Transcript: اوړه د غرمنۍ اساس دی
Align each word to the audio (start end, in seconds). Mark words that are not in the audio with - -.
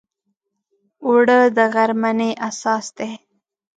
اوړه 1.05 1.39
د 1.55 1.57
غرمنۍ 1.73 2.31
اساس 2.47 2.85
دی 2.97 3.11